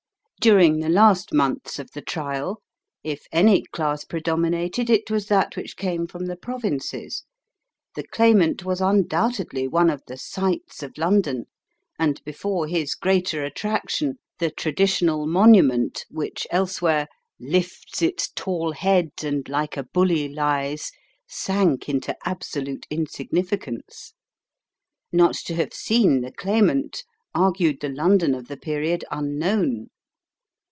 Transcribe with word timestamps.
During 0.43 0.79
the 0.79 0.89
last 0.89 1.35
months 1.35 1.77
of 1.77 1.91
the 1.91 2.01
trial, 2.01 2.63
if 3.03 3.27
any 3.31 3.61
class 3.71 4.03
predominated 4.03 4.89
it 4.89 5.11
was 5.11 5.27
that 5.27 5.55
which 5.55 5.77
came 5.77 6.07
from 6.07 6.25
the 6.25 6.35
provinces. 6.35 7.25
The 7.93 8.01
Claimant 8.07 8.65
was 8.65 8.81
undoubtedly 8.81 9.67
one 9.67 9.91
of 9.91 10.01
the 10.07 10.17
sights 10.17 10.81
of 10.81 10.97
London 10.97 11.45
and 11.99 12.23
before 12.23 12.65
his 12.65 12.95
greater 12.95 13.43
attraction 13.45 14.17
the 14.39 14.49
traditional 14.49 15.27
Monument 15.27 16.05
which 16.09 16.47
elsewhere 16.49 17.07
"Lifts 17.39 18.01
its 18.01 18.27
tall 18.31 18.71
head 18.71 19.11
and 19.21 19.47
like 19.47 19.77
a 19.77 19.83
bully 19.83 20.27
lies," 20.27 20.89
sank 21.27 21.87
into 21.87 22.15
absolute 22.25 22.87
insignificance. 22.89 24.15
Not 25.11 25.35
to 25.45 25.53
have 25.53 25.75
seen 25.75 26.21
the 26.21 26.31
Claimant, 26.31 27.03
argued 27.35 27.79
the 27.79 27.89
London 27.89 28.33
of 28.33 28.47
the 28.47 28.57
period 28.57 29.05
unknown. 29.11 29.89